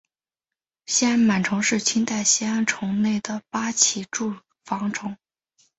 [0.87, 5.15] 西安满城是清代西安城内的八旗驻防城。